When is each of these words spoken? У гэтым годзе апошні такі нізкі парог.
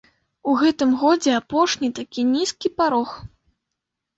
У 0.51 0.53
гэтым 0.61 0.95
годзе 1.01 1.35
апошні 1.41 1.91
такі 1.99 2.21
нізкі 2.33 2.73
парог. 2.81 3.09